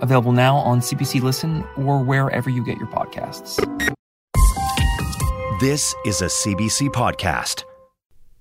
[0.00, 3.56] available now on CBC Listen or wherever you get your podcasts.
[5.60, 7.64] This is a CBC podcast.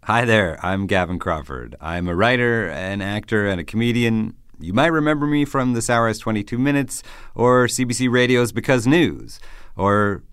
[0.03, 1.76] Hi there, I'm Gavin Crawford.
[1.81, 4.36] I'm a writer, an actor, and a comedian.
[4.59, 7.03] You might remember me from This Hour is 22 Minutes
[7.36, 9.39] or CBC Radio's Because News.
[9.76, 10.23] Or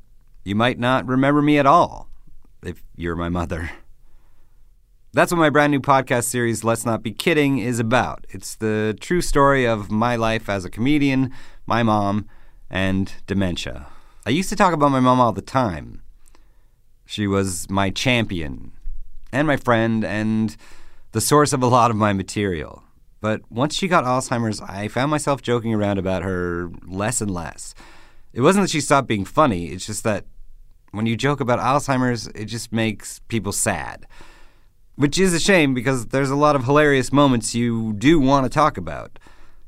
[0.45, 2.09] you might not remember me at all
[2.63, 3.71] if you're my mother.
[5.17, 8.27] That's what my brand new podcast series, Let's Not Be Kidding, is about.
[8.29, 11.33] It's the true story of my life as a comedian,
[11.65, 12.29] my mom,
[12.69, 13.87] and dementia.
[14.27, 16.03] I used to talk about my mom all the time.
[17.07, 18.73] She was my champion
[19.33, 20.55] and my friend and
[21.13, 22.83] the source of a lot of my material.
[23.23, 27.75] But once she got Alzheimer's, I found myself joking around about her less and less.
[28.35, 30.27] It wasn't that she stopped being funny, it's just that
[30.91, 34.07] when you joke about Alzheimer's, it just makes people sad.
[34.97, 38.51] Which is a shame because there's a lot of hilarious moments you do want to
[38.51, 39.19] talk about.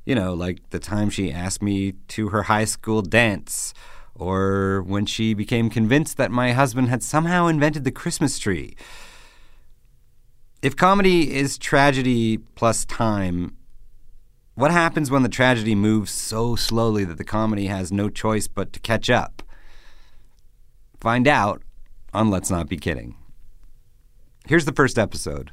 [0.06, 3.74] You know, like the time she asked me to her high school dance
[4.14, 8.74] or when she became convinced that my husband had somehow invented the Christmas tree.
[10.60, 13.54] If comedy is tragedy plus time,
[14.54, 18.72] what happens when the tragedy moves so slowly that the comedy has no choice but
[18.72, 19.42] to catch up?
[21.00, 21.62] Find out
[22.12, 23.14] on Let's Not Be Kidding.
[24.48, 25.50] Here's the first episode.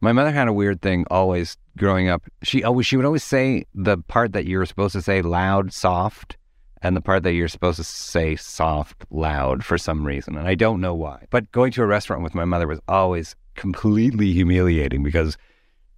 [0.00, 2.24] My mother had a weird thing always growing up.
[2.42, 6.36] She always she would always say the part that you're supposed to say loud, soft,
[6.82, 10.36] and the part that you're supposed to say soft, loud for some reason.
[10.36, 11.26] And I don't know why.
[11.30, 15.38] But going to a restaurant with my mother was always completely humiliating because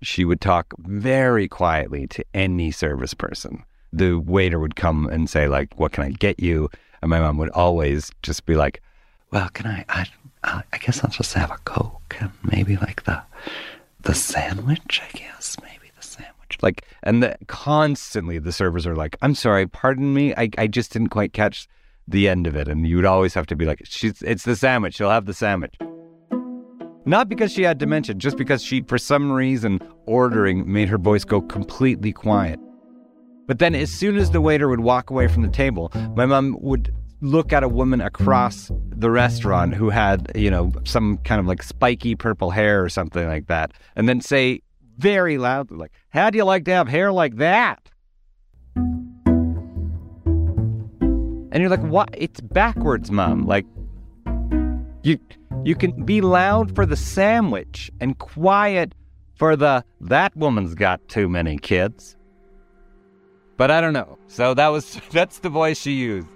[0.03, 3.65] she would talk very quietly to any service person.
[3.95, 6.69] The waiter would come and say like, "What can I get you?"
[7.01, 8.83] And my mom would always just be like,
[9.31, 10.07] "Well, can I I
[10.89, 13.23] guess I'll just have a coke and maybe like the
[14.01, 16.57] the sandwich, I guess, maybe the sandwich.
[16.63, 20.91] Like, and the, constantly the servers are like, I'm sorry, pardon me, I, I just
[20.93, 21.69] didn't quite catch
[22.07, 22.69] the end of it.
[22.69, 25.35] And you would always have to be like, she's, it's the sandwich, she'll have the
[25.35, 25.75] sandwich.
[27.05, 31.25] Not because she had dementia, just because she, for some reason, ordering made her voice
[31.25, 32.59] go completely quiet.
[33.47, 36.57] But then, as soon as the waiter would walk away from the table, my mom
[36.61, 41.47] would look at a woman across the restaurant who had, you know, some kind of
[41.47, 44.63] like spiky purple hair or something like that, and then say
[44.99, 47.89] very loudly, like, How do you like to have hair like that?
[51.51, 52.11] And you're like, What?
[52.13, 53.47] It's backwards, mom.
[53.47, 53.67] Like,
[55.03, 55.19] you,
[55.65, 58.95] you can be loud for the sandwich and quiet
[59.35, 62.17] for the that woman's got too many kids.
[63.57, 64.19] But I don't know.
[64.27, 66.29] So that was that's the voice she used.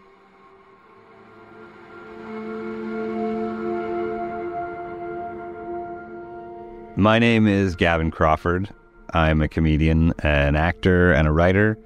[6.96, 8.68] My name is Gavin Crawford.
[9.14, 11.78] I'm a comedian, an actor, and a writer.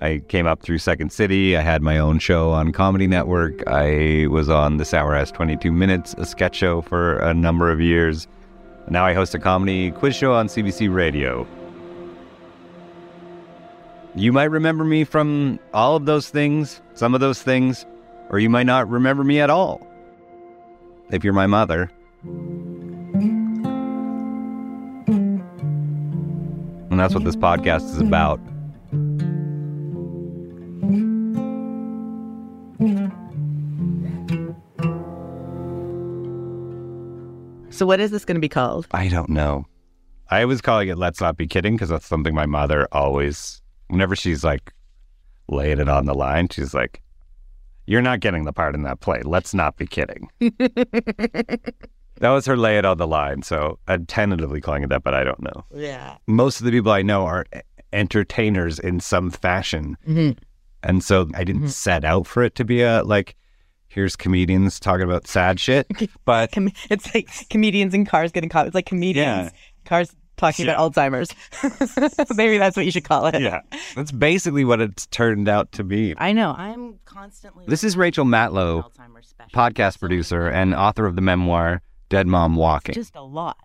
[0.00, 1.56] I came up through Second City.
[1.56, 3.66] I had my own show on Comedy Network.
[3.66, 7.80] I was on This Hour Has 22 Minutes, a sketch show for a number of
[7.80, 8.28] years.
[8.88, 11.44] Now I host a comedy quiz show on CBC Radio.
[14.14, 17.84] You might remember me from all of those things, some of those things,
[18.30, 19.84] or you might not remember me at all.
[21.10, 21.90] If you're my mother.
[26.92, 28.38] And that's what this podcast is about.
[37.70, 38.88] So, what is this going to be called?
[38.90, 39.64] I don't know.
[40.28, 44.14] I was calling it Let's Not Be Kidding because that's something my mother always, whenever
[44.14, 44.74] she's like
[45.48, 47.00] laying it on the line, she's like,
[47.86, 49.22] You're not getting the part in that play.
[49.24, 50.28] Let's not be kidding.
[52.22, 53.42] That was her lay it on the line.
[53.42, 55.64] So I'm tentatively calling it that, but I don't know.
[55.74, 56.16] Yeah.
[56.26, 57.44] Most of the people I know are
[57.92, 59.96] entertainers in some fashion.
[60.08, 60.38] Mm-hmm.
[60.82, 61.70] And so I didn't Mhm.
[61.70, 63.36] set out for it to be a like,
[63.88, 65.86] here's comedians talking about sad shit.
[66.24, 68.66] But Com- it's like comedians in cars getting caught.
[68.66, 69.58] It's like comedians, Yeah.
[69.84, 71.30] cars talking about Alzheimer's.
[72.36, 73.40] Maybe that's what you should call it.
[73.40, 73.60] yeah,
[73.94, 76.14] that's basically what it's turned out to be.
[76.18, 76.54] I know.
[76.56, 77.64] I'm constantly.
[77.68, 78.90] This is Rachel Matlow,
[79.54, 82.94] podcast producer and author of the memoir Dead Mom Walking.
[82.94, 83.56] Just a lot.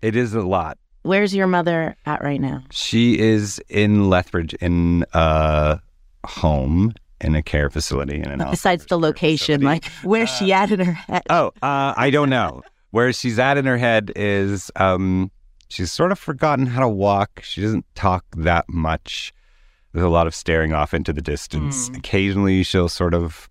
[0.00, 0.78] It is a lot.
[1.02, 2.64] Where's your mother at right now?
[2.70, 5.80] She is in Lethbridge in a
[6.24, 8.16] home in a care facility.
[8.16, 11.24] In an Besides the location, like where's she at in her head?
[11.28, 12.62] Oh, uh, I don't know.
[12.90, 15.30] Where she's at in her head is um,
[15.68, 17.42] she's sort of forgotten how to walk.
[17.42, 19.34] She doesn't talk that much.
[19.92, 21.90] There's a lot of staring off into the distance.
[21.90, 23.50] Occasionally, she'll sort of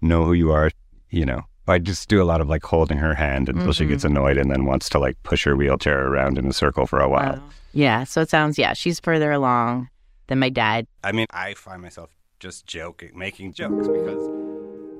[0.00, 0.70] know who you are.
[1.10, 4.04] You know, I just do a lot of like holding her hand until she gets
[4.04, 4.16] mm-hmm.
[4.16, 7.08] annoyed and then wants to like push her wheelchair around in a circle for a
[7.08, 7.42] while.
[7.72, 9.88] Yeah, so it sounds yeah, she's further along
[10.26, 10.86] than my dad.
[11.04, 14.50] I mean, I find myself just joking, making jokes because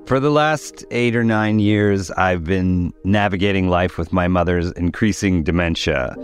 [0.05, 5.43] for the last eight or nine years, I've been navigating life with my mother's increasing
[5.43, 6.15] dementia.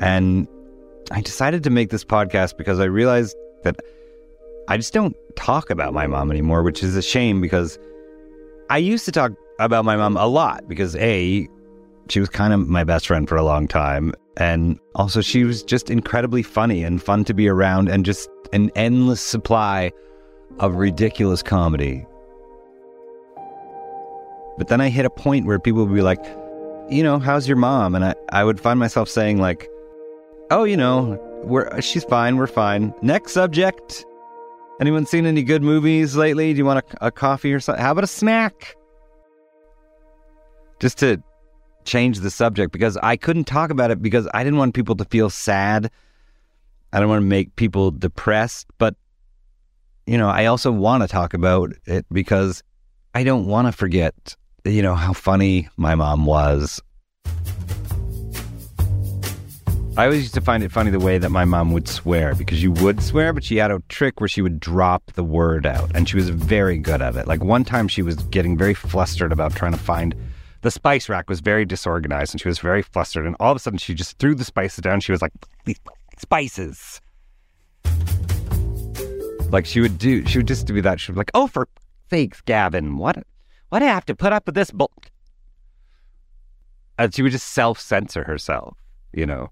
[0.00, 0.48] And
[1.10, 3.76] I decided to make this podcast because I realized that
[4.68, 7.78] I just don't talk about my mom anymore, which is a shame because
[8.70, 11.48] I used to talk about my mom a lot because A,
[12.08, 14.12] she was kind of my best friend for a long time.
[14.36, 18.70] And also, she was just incredibly funny and fun to be around and just an
[18.76, 19.90] endless supply
[20.60, 22.06] of ridiculous comedy.
[24.56, 26.24] But then I hit a point where people would be like,
[26.88, 27.94] you know, how's your mom?
[27.94, 29.68] And I, I would find myself saying, like,
[30.50, 32.94] oh, you know, we're, she's fine, we're fine.
[33.02, 34.04] Next subject.
[34.80, 36.52] Anyone seen any good movies lately?
[36.52, 37.82] Do you want a, a coffee or something?
[37.82, 38.76] How about a snack?
[40.80, 41.22] Just to
[41.84, 45.04] change the subject because I couldn't talk about it because I didn't want people to
[45.06, 45.90] feel sad.
[46.92, 48.94] I don't want to make people depressed, but
[50.06, 52.62] you know, I also want to talk about it because
[53.14, 56.80] I don't want to forget, you know, how funny my mom was.
[59.98, 62.62] I always used to find it funny the way that my mom would swear because
[62.62, 65.90] you would swear, but she had a trick where she would drop the word out
[65.94, 67.26] and she was very good at it.
[67.26, 70.14] Like one time she was getting very flustered about trying to find
[70.62, 73.60] the spice rack was very disorganized and she was very flustered and all of a
[73.60, 75.00] sudden she just threw the spices down.
[75.00, 75.32] She was like,
[75.64, 75.80] these
[76.18, 77.00] spices.
[79.50, 81.00] Like she would do, she would just do that.
[81.00, 81.68] She would be like, oh, for
[82.10, 83.16] sakes, Gavin, what,
[83.68, 84.92] what do I have to put up with this bull?
[86.98, 88.76] And she would just self censor herself,
[89.12, 89.50] you know.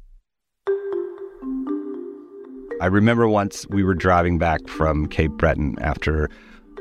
[2.79, 6.29] I remember once we were driving back from Cape Breton after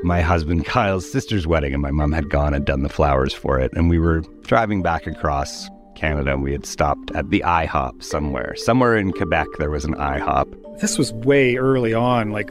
[0.02, 3.58] my husband Kyle's sister's wedding, and my mom had gone and done the flowers for
[3.58, 3.72] it.
[3.74, 8.54] And we were driving back across Canada, and we had stopped at the IHOP somewhere.
[8.56, 10.80] Somewhere in Quebec, there was an IHOP.
[10.80, 12.50] This was way early on, like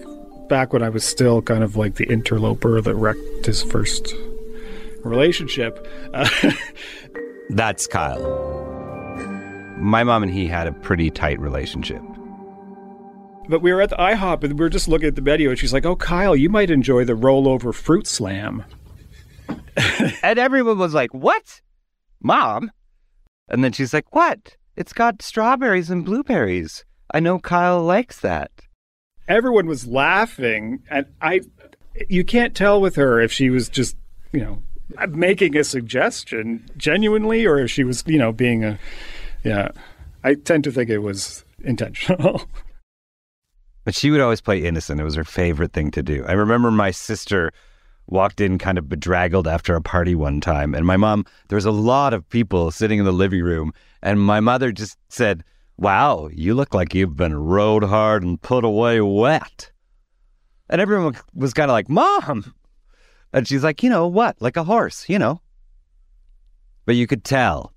[0.50, 4.13] back when I was still kind of like the interloper that wrecked his first
[5.03, 5.88] relationship.
[6.13, 6.30] Uh,
[7.50, 8.53] That's Kyle.
[9.77, 12.01] My mom and he had a pretty tight relationship.
[13.47, 15.57] But we were at the IHOP and we were just looking at the menu, and
[15.59, 18.63] she's like, "Oh, Kyle, you might enjoy the rollover fruit slam."
[20.24, 21.62] And everyone was like, What?
[22.21, 22.71] Mom?
[23.47, 24.57] And then she's like, What?
[24.75, 26.86] It's got strawberries and blueberries.
[27.12, 28.51] I know Kyle likes that.
[29.27, 31.42] Everyone was laughing, and I,
[32.09, 33.95] you can't tell with her if she was just,
[34.31, 34.63] you know,
[35.09, 38.80] making a suggestion genuinely, or if she was, you know, being a,
[39.44, 39.69] yeah.
[40.24, 42.44] I tend to think it was intentional.
[43.85, 44.99] But she would always play innocent.
[44.99, 46.25] It was her favorite thing to do.
[46.27, 47.51] I remember my sister
[48.07, 50.75] walked in kind of bedraggled after a party one time.
[50.75, 53.73] And my mom, there was a lot of people sitting in the living room.
[54.01, 55.43] And my mother just said,
[55.77, 59.71] Wow, you look like you've been rode hard and put away wet.
[60.69, 62.53] And everyone was kind of like, Mom.
[63.33, 64.41] And she's like, You know what?
[64.41, 65.41] Like a horse, you know.
[66.85, 67.73] But you could tell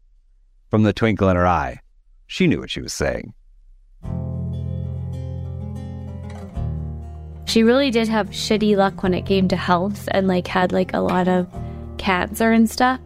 [0.70, 1.80] from the twinkle in her eye,
[2.26, 3.34] she knew what she was saying.
[7.48, 10.92] She really did have shitty luck when it came to health and like had like
[10.92, 11.48] a lot of
[11.96, 13.00] cancer and stuff.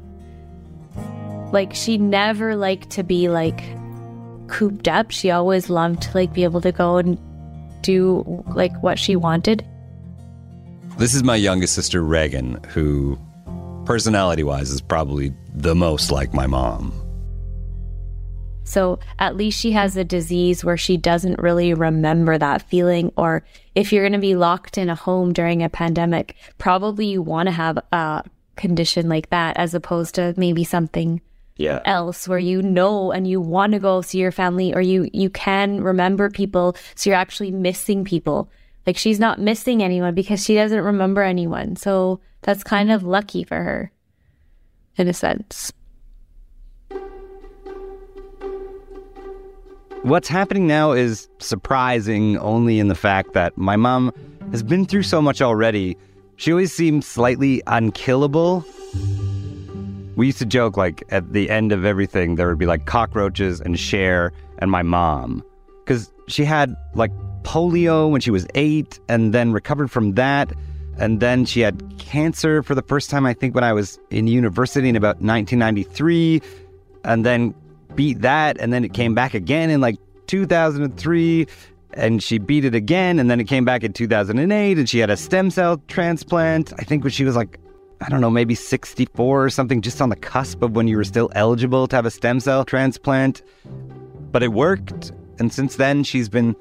[1.53, 3.63] Like she never liked to be like
[4.49, 5.13] cooped up.
[5.13, 7.19] She always loved to like be able to go and
[7.83, 9.65] do like what she wanted.
[10.99, 13.19] This is my youngest sister, Reagan, who,
[13.87, 17.02] personality wise, is probably the most like my mom.
[18.65, 23.13] So at least she has a disease where she doesn't really remember that feeling.
[23.17, 27.23] Or if you're going to be locked in a home during a pandemic, probably you
[27.23, 28.25] want to have a
[28.57, 31.21] condition like that as opposed to maybe something
[31.57, 31.81] Yeah.
[31.85, 35.31] else where you know and you want to go see your family or you you
[35.31, 38.51] can remember people so you're actually missing people
[38.87, 43.43] like she's not missing anyone because she doesn't remember anyone so that's kind of lucky
[43.43, 43.91] for her
[44.97, 45.73] in a sense
[50.03, 54.13] What's happening now is surprising only in the fact that my mom
[54.51, 55.97] has been through so much already.
[56.35, 58.65] She always seems slightly unkillable.
[60.17, 63.61] We used to joke like at the end of everything, there would be like cockroaches
[63.61, 65.45] and Cher and my mom.
[65.85, 67.13] Because she had like
[67.45, 70.53] polio when she was eight and then recovered from that.
[70.99, 74.27] And then she had cancer for the first time, I think, when I was in
[74.27, 76.43] university in about 1993.
[77.05, 77.55] And then
[77.97, 78.59] beat that.
[78.59, 81.47] And then it came back again in like 2003
[81.95, 85.11] and she beat it again and then it came back in 2008 and she had
[85.11, 86.73] a stem cell transplant.
[86.79, 87.59] I think when she was like
[88.01, 91.05] i don't know maybe 64 or something just on the cusp of when you were
[91.05, 93.43] still eligible to have a stem cell transplant.
[94.31, 96.57] But it worked and since then she's been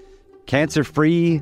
[0.47, 1.41] cancer free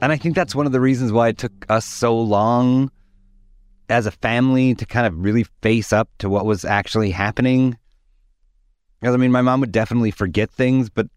[0.00, 2.90] and i think that's one of the reasons why it took us so long
[3.88, 7.76] as a family to kind of really face up to what was actually happening
[9.00, 11.08] because I mean, my mom would definitely forget things, but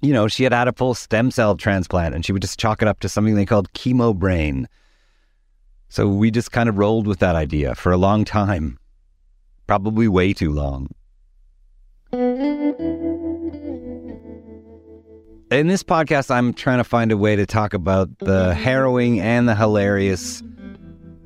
[0.00, 2.82] you know, she had had a full stem cell transplant and she would just chalk
[2.82, 4.68] it up to something they called chemo brain.
[5.88, 8.78] So we just kind of rolled with that idea for a long time,
[9.66, 10.88] probably way too long.
[15.50, 19.48] In this podcast, I'm trying to find a way to talk about the harrowing and
[19.48, 20.42] the hilarious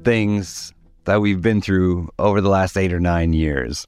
[0.05, 0.73] things
[1.05, 3.87] that we've been through over the last eight or nine years.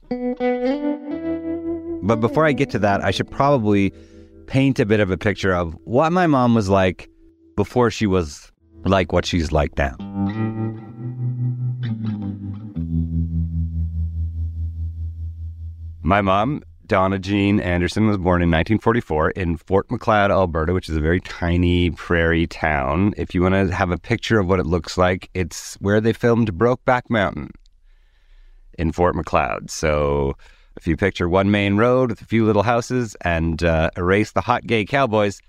[2.05, 3.91] But before I get to that, I should probably
[4.45, 7.09] paint a bit of a picture of what my mom was like
[7.55, 8.51] before she was
[8.83, 9.95] like what she's like now.
[16.03, 20.95] My mom, Donna Jean Anderson, was born in 1944 in Fort Macleod, Alberta, which is
[20.95, 23.15] a very tiny prairie town.
[23.17, 26.13] If you want to have a picture of what it looks like, it's where they
[26.13, 27.49] filmed Brokeback Mountain
[28.77, 29.71] in Fort Macleod.
[29.71, 30.35] So
[30.77, 34.41] if you picture one main road with a few little houses and uh, erase the
[34.41, 35.41] hot gay cowboys,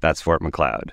[0.00, 0.92] that's Fort Macleod.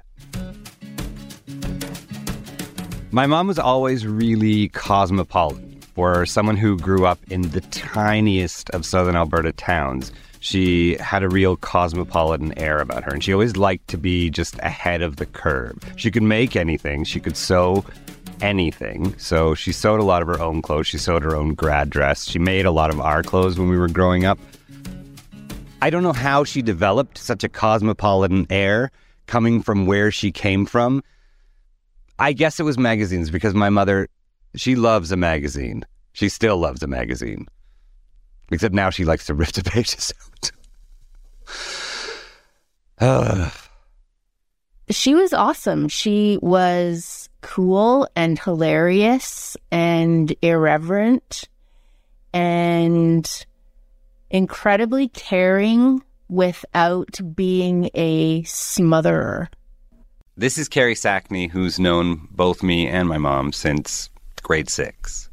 [3.12, 5.70] My mom was always really cosmopolitan.
[5.94, 11.30] For someone who grew up in the tiniest of southern Alberta towns, she had a
[11.30, 15.26] real cosmopolitan air about her, and she always liked to be just ahead of the
[15.26, 15.78] curve.
[15.98, 17.84] She could make anything, she could sew
[18.42, 19.18] anything.
[19.18, 20.88] So she sewed a lot of her own clothes.
[20.88, 22.26] She sewed her own grad dress.
[22.26, 24.40] She made a lot of our clothes when we were growing up.
[25.82, 28.92] I don't know how she developed such a cosmopolitan air
[29.26, 31.04] coming from where she came from.
[32.20, 34.08] I guess it was magazines because my mother,
[34.56, 35.86] she loves a magazine.
[36.14, 37.48] She still loves a magazine.
[38.52, 40.14] Except now she likes to rip the pages
[43.02, 43.52] out.
[44.92, 45.88] she was awesome.
[45.88, 51.50] She was cool and hilarious and irreverent
[52.34, 53.46] and
[54.30, 59.48] incredibly caring without being a smotherer.
[60.38, 64.10] This is Carrie Sackney, who's known both me and my mom since
[64.42, 65.30] grade six.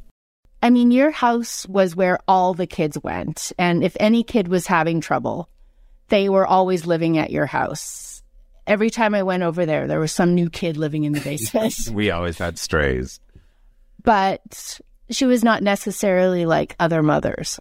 [0.61, 3.53] I mean, your house was where all the kids went.
[3.59, 5.49] And if any kid was having trouble,
[6.09, 8.18] they were always living at your house
[8.69, 11.91] every time I went over there, there was some new kid living in the basement.
[11.93, 13.19] we always had strays.
[14.05, 14.79] But
[15.11, 17.59] she was not necessarily like other mothers.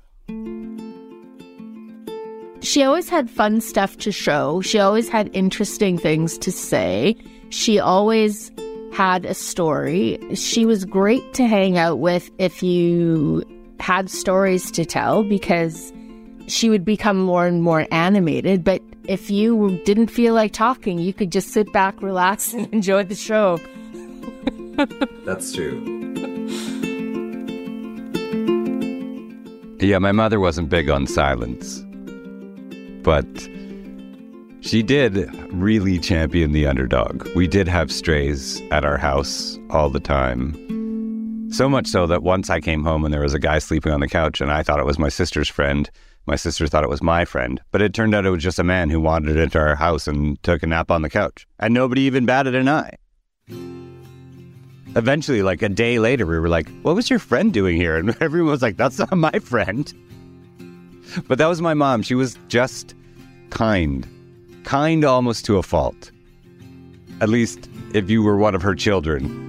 [2.62, 4.62] She always had fun stuff to show.
[4.62, 7.16] She always had interesting things to say.
[7.50, 8.52] She always
[8.92, 10.20] had a story.
[10.36, 13.44] She was great to hang out with if you
[13.80, 15.94] had stories to tell because
[16.48, 18.64] she would become more and more animated.
[18.64, 23.04] But if you didn't feel like talking, you could just sit back, relax, and enjoy
[23.04, 23.60] the show.
[25.26, 25.94] That's true.
[29.80, 31.86] Yeah, my mother wasn't big on silence,
[33.04, 33.26] but
[34.62, 37.28] she did really champion the underdog.
[37.36, 40.54] We did have strays at our house all the time.
[41.52, 44.02] So much so that once I came home and there was a guy sleeping on
[44.02, 45.90] the couch and I thought it was my sister's friend
[46.27, 48.63] my sister thought it was my friend, but it turned out it was just a
[48.63, 51.48] man who wandered into our house and took a nap on the couch.
[51.57, 52.98] And nobody even batted an eye.
[54.96, 57.96] Eventually, like a day later, we were like, What was your friend doing here?
[57.96, 59.91] And everyone was like, That's not my friend.
[61.27, 62.01] But that was my mom.
[62.01, 62.93] She was just
[63.50, 64.05] kind,
[64.65, 66.12] kind almost to a fault.
[67.22, 69.47] At least if you were one of her children.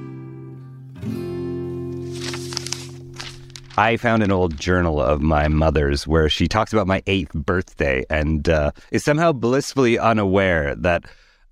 [3.78, 8.04] I found an old journal of my mother's where she talks about my eighth birthday
[8.10, 11.04] and uh, is somehow blissfully unaware that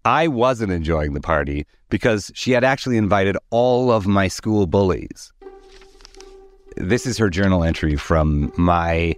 [0.04, 5.32] I wasn't enjoying the party because she had actually invited all of my school bullies.
[6.76, 9.14] This is her journal entry from my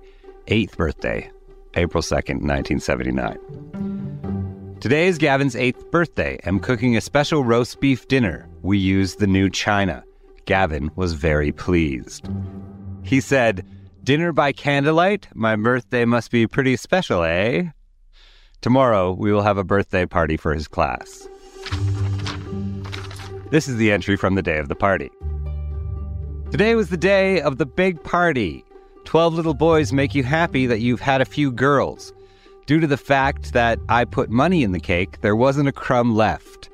[0.49, 1.31] eighth birthday,
[1.77, 4.77] April 2nd, 1979.
[4.81, 6.39] Today is Gavin's eighth birthday.
[6.45, 8.47] I'm cooking a special roast beef dinner.
[8.61, 10.05] We used the new china.
[10.45, 12.29] Gavin was very pleased.
[13.09, 13.65] He said,
[14.05, 15.29] Dinner by candlelight?
[15.35, 17.71] My birthday must be pretty special, eh?
[18.61, 21.27] Tomorrow we will have a birthday party for his class.
[23.51, 25.11] This is the entry from the day of the party.
[26.51, 28.63] Today was the day of the big party.
[29.07, 32.13] Twelve little boys make you happy that you've had a few girls.
[32.67, 36.15] Due to the fact that I put money in the cake, there wasn't a crumb
[36.15, 36.69] left.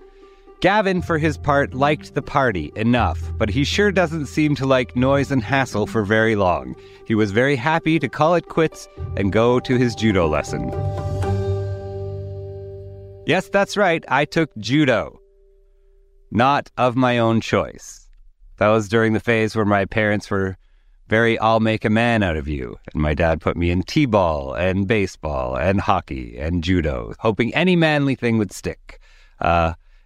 [0.64, 4.97] Gavin, for his part, liked the party enough, but he sure doesn't seem to like
[4.97, 6.75] noise and hassle for very long.
[7.06, 10.71] He was very happy to call it quits and go to his judo lesson.
[13.26, 15.21] Yes, that's right, I took judo.
[16.30, 18.09] Not of my own choice.
[18.56, 20.56] That was during the phase where my parents were
[21.09, 22.78] very I'll make a man out of you.
[22.94, 27.54] And my dad put me in T ball and baseball and hockey and judo, hoping
[27.54, 28.99] any manly thing would stick.
[29.38, 29.75] Uh,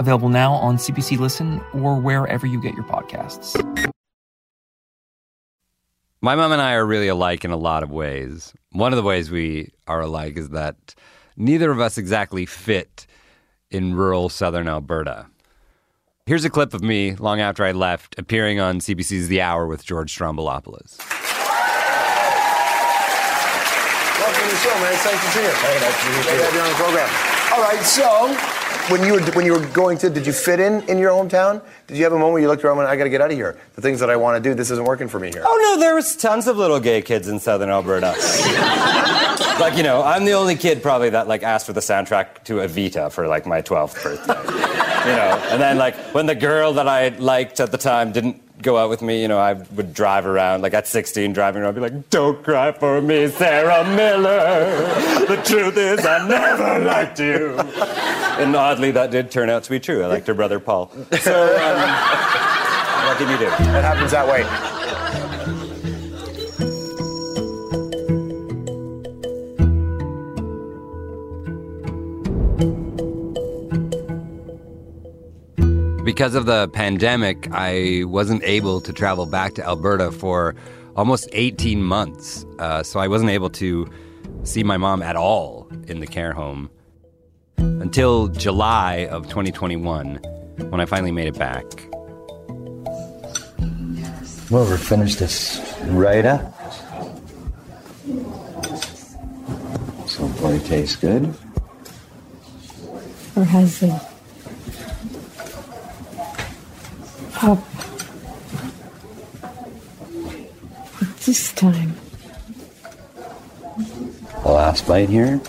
[0.00, 3.54] available now on CBC Listen or wherever you get your podcasts.
[6.22, 8.52] My mom and I are really alike in a lot of ways.
[8.72, 10.94] One of the ways we are alike is that
[11.36, 13.06] neither of us exactly fit
[13.70, 15.26] in rural southern Alberta.
[16.26, 19.84] Here's a clip of me long after I left, appearing on CBC's The Hour with
[19.84, 20.98] George Stroumboulopoulos.
[24.18, 24.92] Welcome to the show, man.
[24.92, 25.50] It's nice to see you.
[25.50, 26.22] Hey, nice to meet you.
[26.24, 27.10] Great to have you on the program.
[27.52, 28.28] All right, so
[28.88, 31.62] when you were when you were going to, did you fit in in your hometown?
[31.86, 33.20] Did you have a moment where you looked around and went, I got to get
[33.20, 33.58] out of here?
[33.74, 35.42] The things that I want to do, this isn't working for me here.
[35.46, 38.06] Oh no, there was tons of little gay kids in southern Alberta.
[39.60, 42.54] like you know, I'm the only kid probably that like asked for the soundtrack to
[42.54, 45.10] Evita for like my 12th birthday.
[45.10, 48.42] you know, and then like when the girl that I liked at the time didn't
[48.62, 51.74] go out with me, you know, I would drive around like at 16, driving around,
[51.74, 54.70] be like, "Don't cry for me, Sarah Miller.
[55.26, 57.58] The truth is, I never liked you."
[58.38, 60.02] And oddly, that did turn out to be true.
[60.02, 60.90] I liked her brother Paul.
[61.20, 61.80] So, um,
[63.06, 63.46] what can you do?
[63.46, 64.79] It happens that way.
[76.04, 80.54] Because of the pandemic, I wasn't able to travel back to Alberta for
[80.96, 82.46] almost 18 months.
[82.58, 83.86] Uh, so I wasn't able to
[84.44, 86.70] see my mom at all in the care home
[87.58, 90.16] until July of 2021
[90.70, 91.64] when I finally made it back.
[94.50, 96.54] Well, we're finished this right up.
[100.08, 101.34] So, boy, tastes good.
[103.36, 104.09] Or has it?
[107.42, 107.58] Up.
[110.98, 111.94] But this time.
[114.42, 115.40] The last bite here.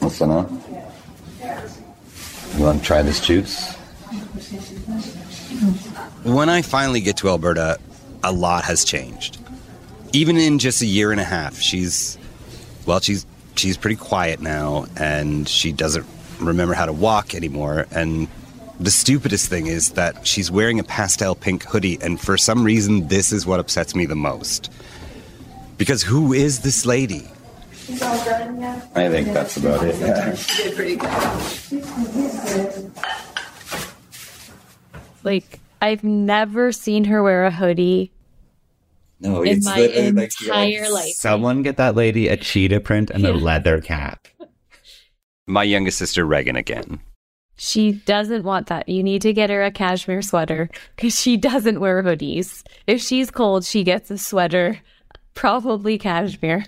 [0.00, 0.50] Listen up.
[2.56, 3.72] You want to try this juice?
[6.24, 7.78] When I finally get to Alberta,
[8.24, 9.38] a lot has changed.
[10.12, 12.18] Even in just a year and a half, she's
[12.86, 16.06] well, she's she's pretty quiet now and she doesn't
[16.40, 18.26] remember how to walk anymore and
[18.84, 23.08] the stupidest thing is that she's wearing a pastel pink hoodie and for some reason
[23.08, 24.70] this is what upsets me the most.
[25.78, 27.26] Because who is this lady?
[27.90, 29.96] I think that's about it.
[29.96, 30.36] Yeah.
[30.56, 32.90] did pretty good.
[35.22, 38.12] Like I've never seen her wear a hoodie
[39.18, 41.14] No, in my entire life.
[41.14, 44.28] Someone get that lady a cheetah print and a leather cap.
[45.46, 47.00] My youngest sister Regan again.
[47.56, 48.88] She doesn't want that.
[48.88, 52.62] You need to get her a cashmere sweater because she doesn't wear hoodies.
[52.86, 54.80] If she's cold, she gets a sweater,
[55.34, 56.64] probably cashmere.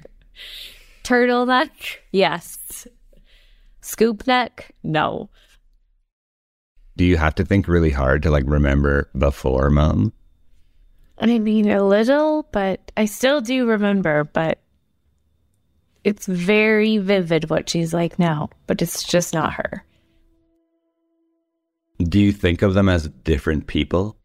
[1.02, 1.70] Turtleneck,
[2.12, 2.86] yes.
[3.80, 5.28] Scoop neck, no.
[6.96, 10.12] Do you have to think really hard to like remember before mom?
[11.18, 14.58] I mean, a little, but I still do remember, but
[16.04, 19.84] it's very vivid what she's like now, but it's just not her.
[21.98, 24.16] Do you think of them as different people?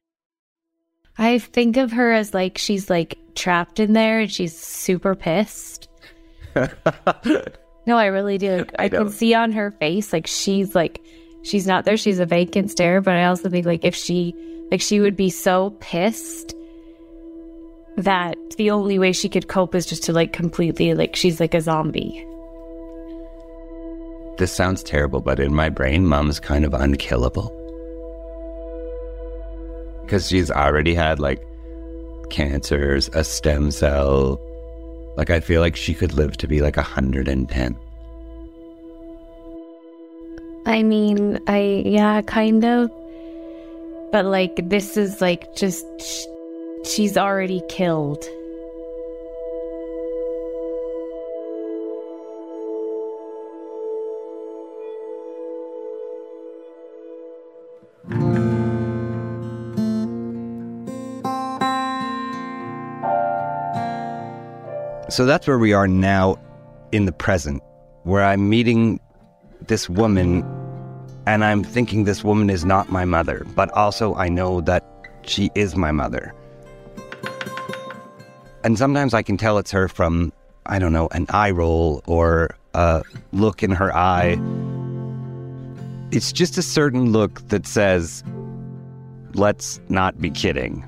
[1.18, 5.88] I think of her as like she's like trapped in there and she's super pissed.
[7.88, 8.66] No, I really do.
[8.78, 11.02] I, can see on her face like she's like
[11.44, 11.98] she's not there.
[11.98, 13.02] She's a vacant stare.
[13.02, 14.36] But I also think like if she
[14.70, 16.56] like she would be so pissed
[17.98, 21.54] that the only way she could cope is just to like completely like she's like
[21.54, 22.26] a zombie.
[24.38, 27.58] This sounds terrible, but in my brain, mom's kind of unkillable.
[30.12, 31.42] Because she's already had like
[32.30, 34.42] cancers, a stem cell.
[35.16, 37.78] Like, I feel like she could live to be like 110.
[40.66, 42.92] I mean, I, yeah, kind of.
[44.12, 46.26] But like, this is like just, sh-
[46.84, 48.22] she's already killed.
[65.22, 66.40] So that's where we are now
[66.92, 67.62] in the present,
[68.06, 69.00] where I'm meeting
[69.68, 70.44] this woman
[71.28, 74.84] and I'm thinking this woman is not my mother, but also I know that
[75.22, 76.34] she is my mother.
[78.64, 80.34] And sometimes I can tell it's her from,
[80.66, 84.42] I don't know, an eye roll or a look in her eye.
[86.10, 88.24] It's just a certain look that says,
[89.36, 90.84] let's not be kidding.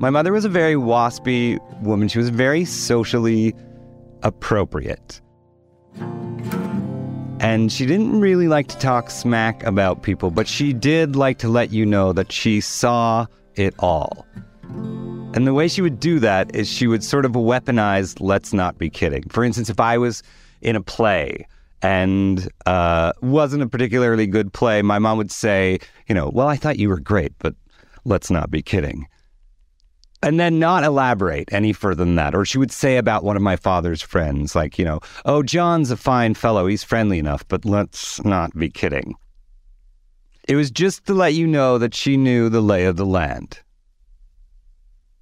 [0.00, 2.08] My mother was a very waspy woman.
[2.08, 3.54] She was very socially
[4.22, 5.20] appropriate.
[7.38, 11.50] And she didn't really like to talk smack about people, but she did like to
[11.50, 14.26] let you know that she saw it all.
[15.34, 18.78] And the way she would do that is she would sort of weaponize, let's not
[18.78, 19.28] be kidding.
[19.28, 20.22] For instance, if I was
[20.62, 21.46] in a play
[21.82, 26.56] and uh, wasn't a particularly good play, my mom would say, you know, well, I
[26.56, 27.54] thought you were great, but
[28.06, 29.06] let's not be kidding
[30.22, 32.34] and then not elaborate any further than that.
[32.34, 35.90] Or she would say about one of my father's friends, like, you know, oh, John's
[35.90, 36.66] a fine fellow.
[36.66, 39.14] He's friendly enough, but let's not be kidding.
[40.48, 43.60] It was just to let you know that she knew the lay of the land.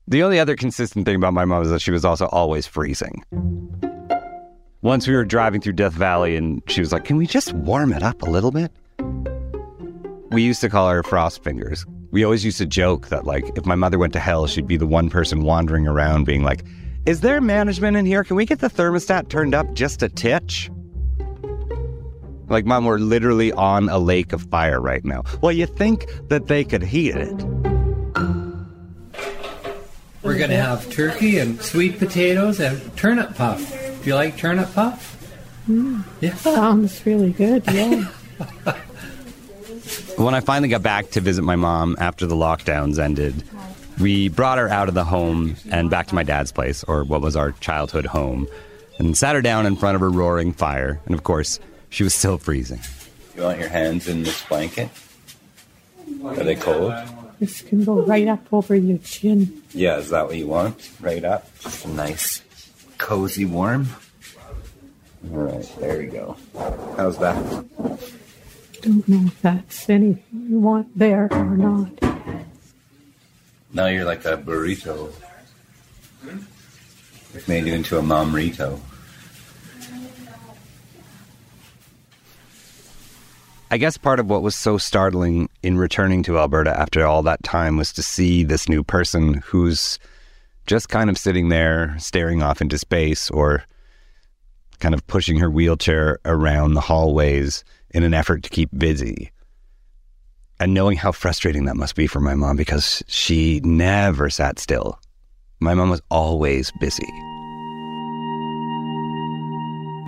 [0.07, 3.23] The only other consistent thing about my mom is that she was also always freezing.
[4.81, 7.93] Once we were driving through Death Valley and she was like, Can we just warm
[7.93, 8.73] it up a little bit?
[10.31, 13.67] We used to call her Frost Fingers we always used to joke that like if
[13.67, 16.65] my mother went to hell, she'd be the one person wandering around being like,
[17.07, 18.25] "Is there management in here?
[18.25, 20.71] Can we get the thermostat turned up just a titch?"
[22.49, 25.23] Like, mom, we're literally on a lake of fire right now.
[25.43, 27.35] Well, you think that they could heat it.
[30.23, 33.61] We're going to have turkey and sweet potatoes and turnip puff.
[34.03, 35.15] Do you like turnip puff?
[35.69, 36.35] Mm, Yeah.
[36.37, 38.09] Sounds really good, yeah.
[40.19, 43.45] When I finally got back to visit my mom after the lockdowns ended,
[44.01, 47.21] we brought her out of the home and back to my dad's place, or what
[47.21, 48.49] was our childhood home,
[48.99, 51.01] and sat her down in front of a roaring fire.
[51.07, 52.81] And of course, she was still freezing.
[53.37, 54.91] You want your hands in this blanket?
[56.25, 56.93] Are they cold?
[57.39, 59.63] this can go right up over your chin.
[59.73, 60.91] Yeah, is that what you want?
[61.01, 61.47] Right up?
[61.61, 62.43] Just a nice,
[62.99, 63.87] cozy warm?
[65.31, 66.37] All right, there you go.
[66.97, 67.37] How's that?
[68.83, 71.91] Don't know if that's anything you want there or not.
[73.73, 75.13] Now you're like a burrito.
[77.35, 78.81] It's made you into a momrito.
[83.71, 87.43] I guess part of what was so startling in returning to Alberta after all that
[87.43, 89.99] time was to see this new person who's
[90.67, 93.65] just kind of sitting there staring off into space or
[94.81, 99.31] kind of pushing her wheelchair around the hallways in an effort to keep busy.
[100.61, 104.99] And knowing how frustrating that must be for my mom because she never sat still.
[105.61, 107.09] My mom was always busy.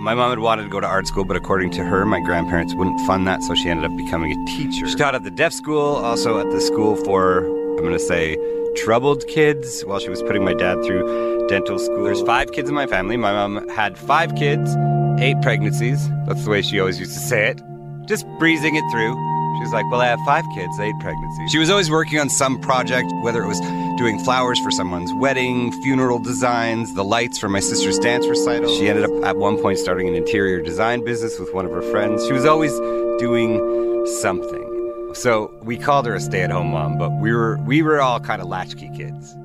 [0.01, 2.73] My mom had wanted to go to art school, but according to her, my grandparents
[2.73, 4.87] wouldn't fund that, so she ended up becoming a teacher.
[4.87, 8.35] She taught at the deaf school, also at the school for, I'm going to say,
[8.75, 12.03] troubled kids while she was putting my dad through dental school.
[12.03, 13.15] There's five kids in my family.
[13.15, 14.75] My mom had five kids,
[15.19, 16.09] eight pregnancies.
[16.25, 17.61] That's the way she always used to say it.
[18.07, 19.13] Just breezing it through.
[19.57, 21.51] She was like, Well, I have five kids, eight pregnancies.
[21.51, 23.59] She was always working on some project, whether it was
[23.97, 28.75] doing flowers for someone's wedding, funeral designs, the lights for my sister's dance recital.
[28.77, 31.81] She ended up at one point starting an interior design business with one of her
[31.83, 32.25] friends.
[32.25, 32.71] She was always
[33.19, 35.11] doing something.
[35.13, 38.47] So we called her a stay-at-home mom, but we were we were all kind of
[38.47, 39.35] latchkey kids.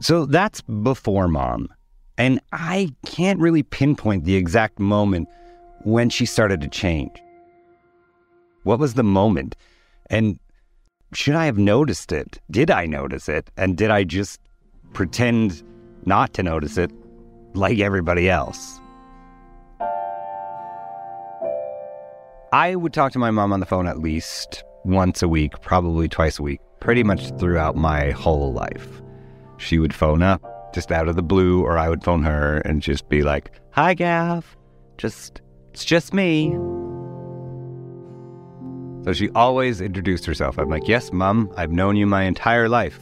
[0.00, 1.68] So that's before mom.
[2.18, 5.28] And I can't really pinpoint the exact moment
[5.84, 7.12] when she started to change.
[8.64, 9.54] What was the moment?
[10.10, 10.38] And
[11.12, 12.38] should I have noticed it?
[12.50, 13.50] Did I notice it?
[13.56, 14.40] And did I just
[14.92, 15.62] pretend
[16.04, 16.90] not to notice it
[17.54, 18.80] like everybody else?
[22.52, 26.08] I would talk to my mom on the phone at least once a week, probably
[26.08, 29.02] twice a week, pretty much throughout my whole life.
[29.58, 30.42] She would phone up
[30.74, 33.94] just out of the blue, or I would phone her and just be like, Hi,
[33.94, 34.56] Gav.
[34.98, 35.40] just
[35.72, 36.52] it's just me.
[39.04, 40.58] So she always introduced herself.
[40.58, 42.98] I'm like, Yes, Mom, I've known you my entire life.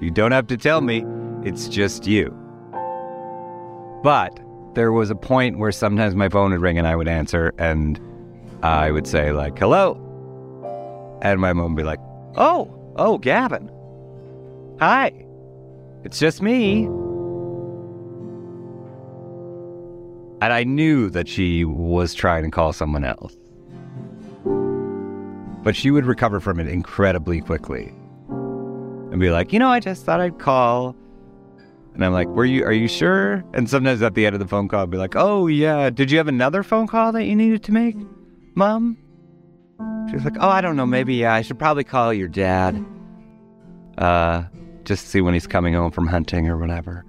[0.00, 1.04] You don't have to tell me,
[1.42, 2.30] it's just you.
[4.02, 4.38] But
[4.74, 8.00] there was a point where sometimes my phone would ring and I would answer and
[8.62, 10.00] I would say, like, hello.
[11.22, 12.00] And my mom would be like,
[12.36, 13.70] Oh, oh, Gavin.
[14.80, 15.23] Hi.
[16.04, 16.84] It's just me.
[20.42, 23.34] And I knew that she was trying to call someone else.
[25.62, 27.94] But she would recover from it incredibly quickly
[28.28, 30.94] and be like, you know, I just thought I'd call.
[31.94, 33.42] And I'm like, were you, are you sure?
[33.54, 36.10] And sometimes at the end of the phone call, I'd be like, oh, yeah, did
[36.10, 37.96] you have another phone call that you needed to make,
[38.54, 38.98] Mom?
[40.10, 42.84] She's like, oh, I don't know, maybe, yeah, I should probably call your dad.
[43.96, 44.42] Uh,
[44.84, 47.04] just see when he's coming home from hunting or whatever.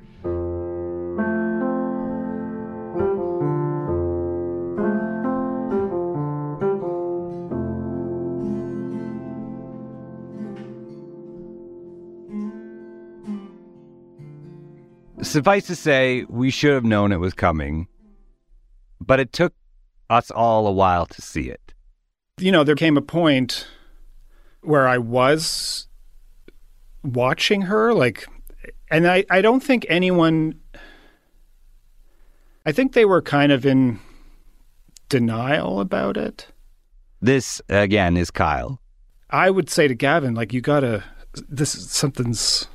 [15.22, 17.88] Suffice to say, we should have known it was coming,
[19.02, 19.54] but it took
[20.10, 21.74] us all a while to see it.
[22.38, 23.68] You know, there came a point
[24.62, 25.88] where I was
[27.14, 28.28] watching her, like,
[28.90, 30.60] and I, I don't think anyone,
[32.66, 34.00] I think they were kind of in
[35.10, 36.48] denial about it.
[37.22, 38.80] This, again, is Kyle.
[39.30, 41.04] I would say to Gavin, like, you gotta,
[41.50, 42.68] this is something's,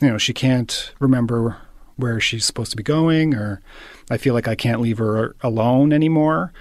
[0.00, 1.56] you know, she can't remember
[1.96, 3.62] where she's supposed to be going, or
[4.10, 6.52] I feel like I can't leave her alone anymore.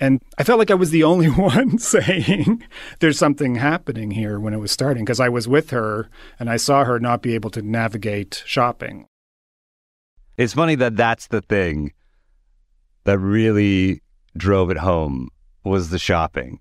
[0.00, 2.64] And I felt like I was the only one saying
[3.00, 6.56] there's something happening here when it was starting because I was with her and I
[6.56, 9.06] saw her not be able to navigate shopping.
[10.36, 11.92] It's funny that that's the thing
[13.04, 14.02] that really
[14.36, 15.28] drove it home
[15.64, 16.58] was the shopping.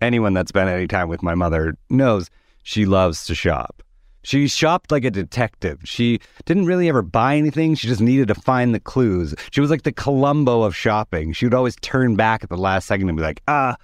[0.00, 2.30] Anyone that's spent any time with my mother knows
[2.62, 3.83] she loves to shop.
[4.24, 5.80] She shopped like a detective.
[5.84, 7.74] She didn't really ever buy anything.
[7.74, 9.34] She just needed to find the clues.
[9.52, 11.32] She was like the Columbo of shopping.
[11.34, 13.76] She would always turn back at the last second and be like, ah,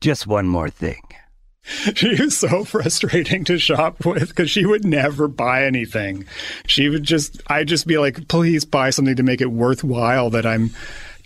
[0.00, 1.02] just one more thing.
[1.94, 6.24] She was so frustrating to shop with because she would never buy anything.
[6.66, 10.46] She would just, I'd just be like, please buy something to make it worthwhile that
[10.46, 10.70] I'm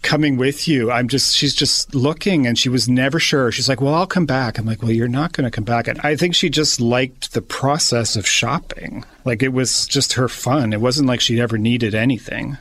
[0.03, 0.91] coming with you.
[0.91, 3.51] I'm just, she's just looking and she was never sure.
[3.53, 4.59] She's like, well, I'll come back.
[4.59, 5.89] I'm like, well, you're not going to come back.
[5.89, 9.05] And I think she just liked the process of shopping.
[9.25, 10.73] Like it was just her fun.
[10.73, 12.59] It wasn't like she ever needed anything.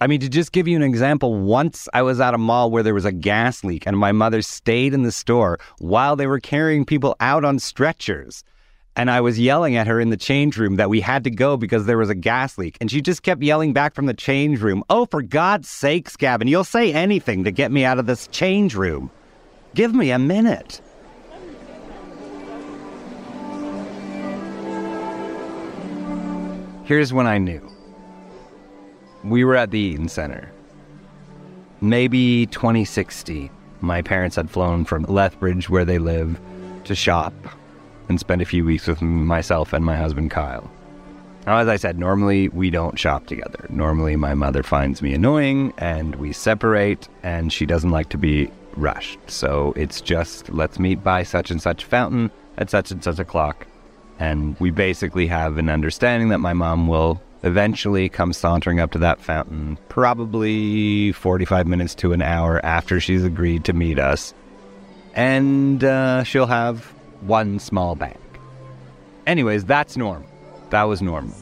[0.00, 2.82] I mean, to just give you an example, once I was at a mall where
[2.82, 6.40] there was a gas leak and my mother stayed in the store while they were
[6.40, 8.44] carrying people out on stretchers.
[8.96, 11.58] And I was yelling at her in the change room that we had to go
[11.58, 12.78] because there was a gas leak.
[12.80, 16.48] And she just kept yelling back from the change room, Oh, for God's sakes, Gavin,
[16.48, 19.10] you'll say anything to get me out of this change room.
[19.74, 20.80] Give me a minute.
[26.84, 27.60] Here's when I knew.
[29.24, 30.50] We were at the Eaton Center.
[31.82, 33.50] Maybe 2016.
[33.82, 36.40] My parents had flown from Lethbridge, where they live,
[36.84, 37.34] to shop
[38.08, 40.70] and spend a few weeks with myself and my husband Kyle.
[41.46, 43.66] Now, as I said, normally we don't shop together.
[43.68, 48.50] Normally my mother finds me annoying and we separate, and she doesn't like to be
[48.74, 49.18] rushed.
[49.28, 53.66] So it's just let's meet by such and such fountain at such and such o'clock.
[54.18, 58.98] And we basically have an understanding that my mom will eventually come sauntering up to
[58.98, 64.34] that fountain, probably 45 minutes to an hour after she's agreed to meet us.
[65.14, 66.92] And uh, she'll have
[67.22, 68.18] one small bank.
[69.26, 70.28] Anyways, that's normal.
[70.70, 71.34] That was normal.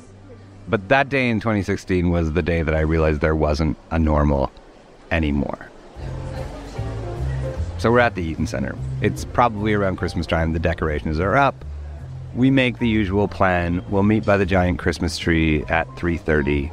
[0.68, 4.50] But that day in 2016 was the day that I realized there wasn't a normal
[5.10, 5.68] anymore.
[7.78, 8.74] So we're at the Eaton Center.
[9.02, 10.54] It's probably around Christmas time.
[10.54, 11.64] The decorations are up.
[12.34, 13.84] We make the usual plan.
[13.90, 16.72] We'll meet by the giant Christmas tree at 3:30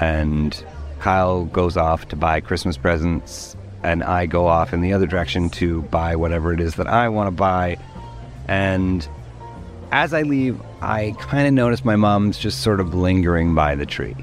[0.00, 0.64] and
[1.00, 5.50] Kyle goes off to buy Christmas presents and I go off in the other direction
[5.50, 7.78] to buy whatever it is that I want to buy
[8.48, 9.06] and
[9.92, 13.86] as I leave, I kind of notice my mom's just sort of lingering by the
[13.86, 14.16] tree.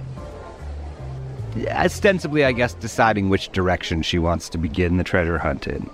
[1.67, 5.89] Ostensibly, I guess, deciding which direction she wants to begin the treasure hunt in.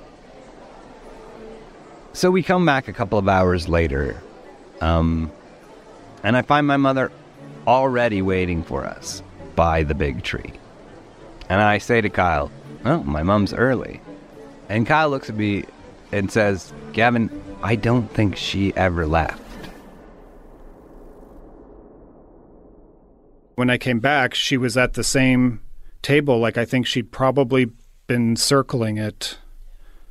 [2.13, 4.21] So we come back a couple of hours later,
[4.79, 5.31] um,
[6.23, 7.11] and I find my mother
[7.67, 9.21] already waiting for us
[9.55, 10.53] by the big tree.
[11.49, 12.51] And I say to Kyle,
[12.85, 13.99] Oh, my mom's early.
[14.69, 15.65] And Kyle looks at me
[16.11, 17.29] and says, Gavin,
[17.61, 19.41] I don't think she ever left.
[23.55, 25.61] When I came back, she was at the same
[26.01, 26.39] table.
[26.39, 27.67] Like I think she'd probably
[28.07, 29.37] been circling it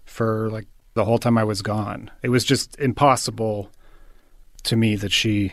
[0.04, 2.11] for like the whole time I was gone.
[2.22, 3.70] It was just impossible
[4.64, 5.52] to me that she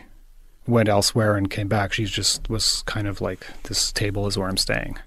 [0.66, 1.92] went elsewhere and came back.
[1.92, 4.98] She just was kind of like, this table is where I'm staying.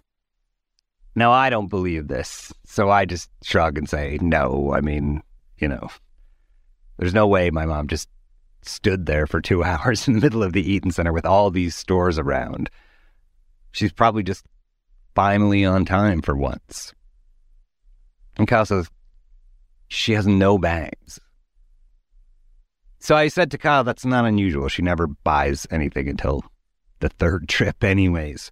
[1.16, 2.54] Now, I don't believe this.
[2.66, 4.74] So I just shrug and say, no.
[4.74, 5.24] I mean,
[5.58, 5.88] you know,
[6.98, 8.10] there's no way my mom just
[8.62, 11.76] stood there for two hours in the middle of the Eaton Centre with all these
[11.76, 12.70] stores around.
[13.72, 14.46] She's probably just
[15.16, 16.94] finally on time for once.
[18.38, 18.90] And Kyle says,
[19.88, 21.20] she has no bags.
[23.00, 24.68] So I said to Kyle, that's not unusual.
[24.68, 26.44] She never buys anything until
[27.00, 28.52] the third trip, anyways.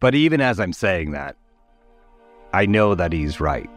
[0.00, 1.36] But even as I'm saying that,
[2.54, 3.70] I know that he's right.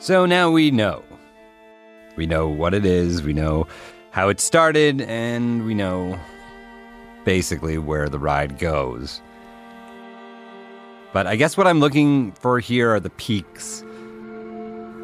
[0.00, 1.04] So now we know.
[2.16, 3.68] We know what it is, we know
[4.10, 6.18] how it started, and we know
[7.24, 9.22] basically where the ride goes.
[11.12, 13.84] But I guess what I'm looking for here are the peaks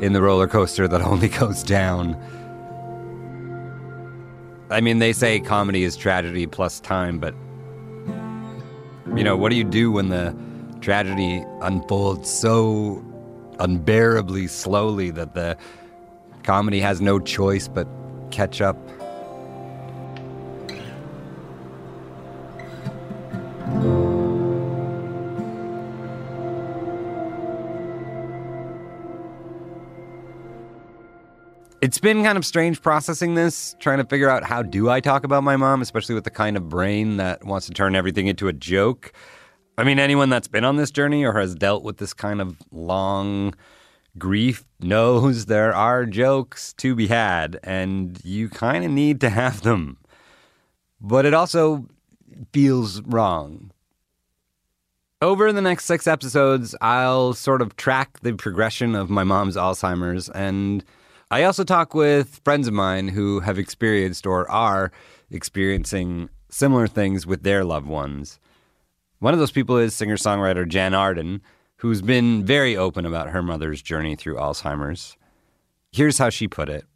[0.00, 2.16] in the roller coaster that only goes down.
[4.70, 7.34] I mean, they say comedy is tragedy plus time, but
[9.16, 10.37] you know, what do you do when the
[10.80, 13.04] tragedy unfolds so
[13.58, 15.56] unbearably slowly that the
[16.42, 17.88] comedy has no choice but
[18.30, 18.76] catch up?
[31.98, 35.24] It's been kind of strange processing this, trying to figure out how do I talk
[35.24, 38.46] about my mom, especially with the kind of brain that wants to turn everything into
[38.46, 39.12] a joke.
[39.76, 42.56] I mean, anyone that's been on this journey or has dealt with this kind of
[42.70, 43.52] long
[44.16, 49.62] grief knows there are jokes to be had, and you kind of need to have
[49.62, 49.96] them.
[51.00, 51.84] But it also
[52.52, 53.72] feels wrong.
[55.20, 60.28] Over the next six episodes, I'll sort of track the progression of my mom's Alzheimer's
[60.28, 60.84] and
[61.31, 64.91] I also talk with friends of mine who have experienced or are
[65.31, 68.41] experiencing similar things with their loved ones.
[69.19, 71.43] One of those people is singer songwriter Jann Arden,
[71.77, 75.19] who's been very open about her mother's journey through Alzheimer's.
[75.93, 76.87] Here's how she put it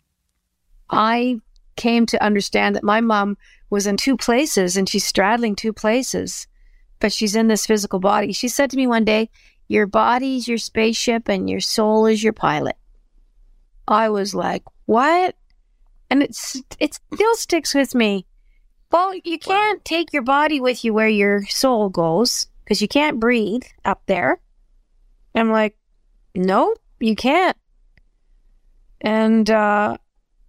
[0.89, 1.39] I
[1.77, 3.37] came to understand that my mom
[3.69, 6.47] was in two places and she's straddling two places,
[7.01, 8.33] but she's in this physical body.
[8.33, 9.29] She said to me one day,
[9.69, 12.77] Your body's your spaceship and your soul is your pilot.
[13.87, 15.35] I was like, what?
[16.11, 18.27] And it's it still sticks with me.
[18.91, 23.19] Well, you can't take your body with you where your soul goes because you can't
[23.19, 24.41] breathe up there.
[25.35, 25.77] I'm like,
[26.35, 27.57] no, you can't.
[29.01, 29.97] And uh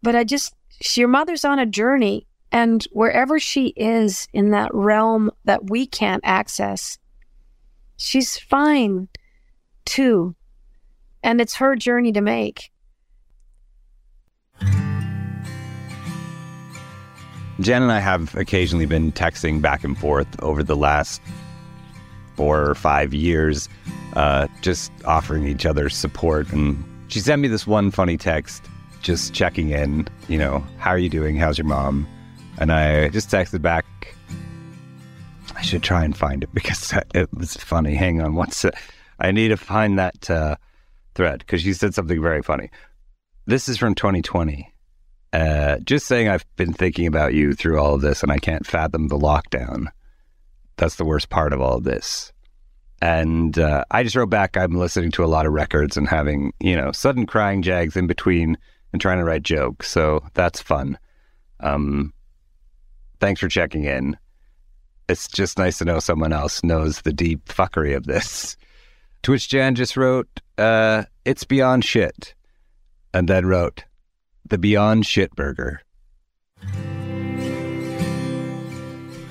[0.01, 0.53] but I just
[0.95, 6.21] your mother's on a journey and wherever she is in that realm that we can't
[6.23, 6.99] access,
[7.97, 9.07] she's fine
[9.85, 10.35] too.
[11.23, 12.72] And it's her journey to make.
[17.63, 21.21] Jen and I have occasionally been texting back and forth over the last
[22.35, 23.69] four or five years,
[24.17, 26.51] uh, just offering each other support.
[26.51, 28.65] And she sent me this one funny text,
[29.01, 31.37] just checking in, you know, how are you doing?
[31.37, 32.05] How's your mom?
[32.57, 33.85] And I just texted back,
[35.55, 37.95] I should try and find it because it was funny.
[37.95, 38.65] Hang on, what's?
[39.19, 40.57] I need to find that uh,
[41.15, 42.71] thread because she said something very funny.
[43.45, 44.69] This is from 2020.
[45.31, 45.37] Uh,
[45.79, 49.07] just saying, I've been thinking about you through all of this, and I can't fathom
[49.07, 49.87] the lockdown.
[50.77, 52.31] That's the worst part of all of this.
[53.01, 56.53] And uh, I just wrote back, I'm listening to a lot of records and having,
[56.59, 58.57] you know, sudden crying jags in between
[58.93, 59.89] and trying to write jokes.
[59.89, 60.97] So that's fun.
[61.59, 62.13] Um,
[63.19, 64.17] thanks for checking in.
[65.09, 68.55] It's just nice to know someone else knows the deep fuckery of this.
[69.23, 72.33] To which Jann just wrote, uh, it's beyond shit.
[73.13, 73.85] And then wrote,
[74.53, 75.81] the Beyond Shit Burger.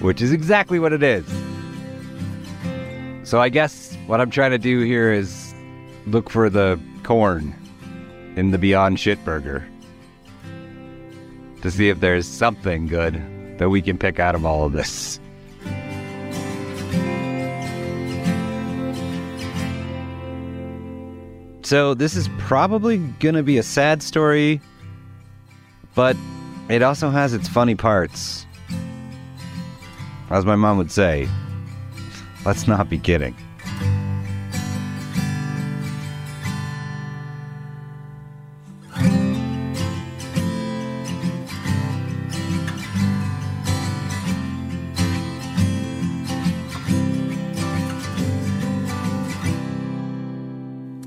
[0.00, 1.24] Which is exactly what it is.
[3.22, 5.54] So I guess what I'm trying to do here is
[6.08, 7.54] look for the corn
[8.34, 9.64] in the Beyond Shit Burger
[11.60, 13.14] to see if there's something good
[13.58, 15.20] that we can pick out of all of this.
[21.62, 24.60] So, this is probably going to be a sad story
[25.94, 26.16] but
[26.68, 28.46] it also has its funny parts.
[30.30, 31.28] As my mom would say,
[32.46, 33.36] let's not be kidding.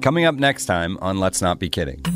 [0.01, 2.14] Coming up next time on Let's Not Be Kidding.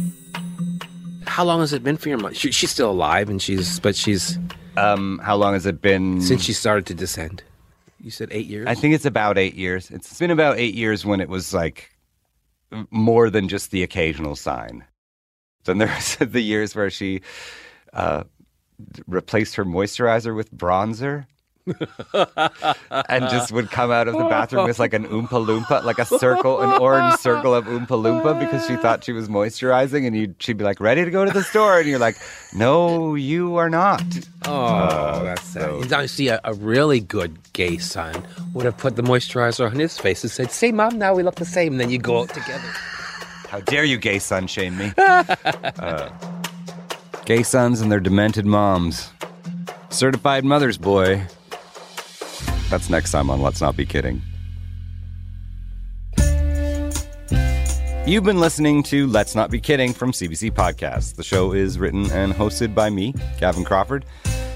[1.39, 2.33] How long has it been for your mom?
[2.33, 4.37] She, she's still alive, and she's but she's.
[4.75, 7.43] Um, how long has it been since she started to descend?
[8.01, 8.67] You said eight years.
[8.67, 9.89] I think it's about eight years.
[9.89, 11.91] It's been about eight years when it was like
[12.91, 14.83] more than just the occasional sign.
[15.63, 17.21] Then there's the years where she
[17.93, 18.25] uh,
[19.07, 21.25] replaced her moisturizer with bronzer.
[22.13, 26.05] And just would come out of the bathroom with like an oompa loompa, like a
[26.05, 30.05] circle, an orange circle of oompa loompa because she thought she was moisturizing.
[30.07, 31.79] And you she'd be like, ready to go to the store.
[31.79, 32.17] And you're like,
[32.53, 34.03] no, you are not.
[34.45, 35.91] Oh, Uh, that's sad.
[36.01, 39.97] You see, a, a really good gay son would have put the moisturizer on his
[39.97, 42.29] face and said, "See, mom, now we look the same." And then you go out
[42.29, 42.67] together.
[43.49, 44.93] How dare you, gay son, shame me?
[44.97, 46.09] Uh,
[47.25, 49.11] gay sons and their demented moms.
[49.89, 51.25] Certified mother's boy.
[52.69, 54.21] That's next time on Let's Not Be Kidding.
[58.05, 61.15] You've been listening to Let's Not Be Kidding from CBC Podcasts.
[61.15, 64.05] The show is written and hosted by me, Gavin Crawford.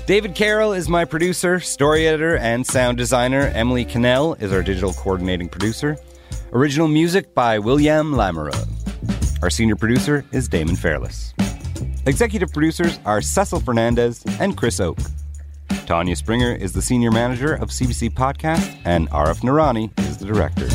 [0.06, 3.52] David Carroll is my producer, story editor, and sound designer.
[3.54, 5.98] Emily Cannell is our digital coordinating producer.
[6.52, 9.42] Original music by William Lamoureux.
[9.42, 11.34] Our senior producer is Damon Fairless.
[12.06, 15.00] Executive producers are Cesil Fernandes and Chris Oke.
[15.86, 20.68] Tanya Springer is the senior manager of CBC Podcast, and Arif Noorani is the director.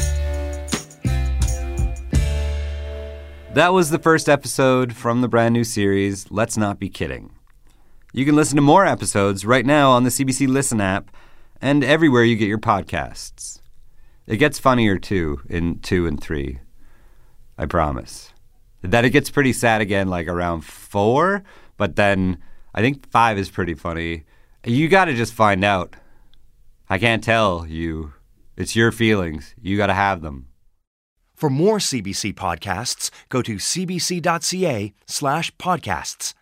[3.54, 7.32] That was the first episode from the brand new series, Let's Not Be Kidding.
[8.12, 11.10] You can listen to more episodes right now on the CBC Listen app
[11.60, 13.60] and everywhere you get your podcasts.
[14.26, 16.60] It gets funnier too in two and three.
[17.56, 18.32] I promise.
[18.82, 21.42] That it gets pretty sad again, like around four,
[21.78, 22.38] but then
[22.74, 24.24] I think five is pretty funny.
[24.68, 25.96] You got to just find out.
[26.90, 28.12] I can't tell you.
[28.54, 29.54] It's your feelings.
[29.58, 30.48] You got to have them.
[31.34, 36.34] For more CBC podcasts, go to cbc.ca slash podcasts.